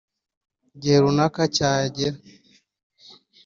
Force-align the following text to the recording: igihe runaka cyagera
igihe 0.75 0.97
runaka 1.03 1.41
cyagera 1.55 2.17